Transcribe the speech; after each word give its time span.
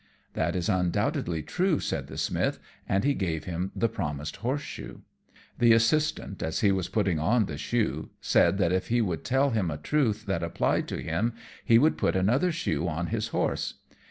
"That 0.33 0.55
is 0.55 0.67
undoubtedly 0.67 1.43
true," 1.43 1.79
said 1.79 2.07
the 2.07 2.17
Smith; 2.17 2.57
and 2.89 3.03
he 3.03 3.13
gave 3.13 3.43
him 3.43 3.71
the 3.75 3.87
promised 3.87 4.37
horseshoe. 4.37 5.01
The 5.59 5.73
assistant, 5.73 6.41
as 6.41 6.61
he 6.61 6.71
was 6.71 6.89
putting 6.89 7.19
on 7.19 7.45
the 7.45 7.55
shoe, 7.59 8.09
said 8.19 8.57
that 8.57 8.71
if 8.71 8.87
he 8.87 8.99
would 8.99 9.23
tell 9.23 9.51
him 9.51 9.69
a 9.69 9.77
truth 9.77 10.25
that 10.25 10.41
applied 10.41 10.87
to 10.87 10.97
him, 10.99 11.33
he 11.63 11.77
would 11.77 11.99
put 11.99 12.15
another 12.15 12.51
shoe 12.51 12.87
on 12.87 13.09
his 13.13 13.27
horse. 13.27 13.75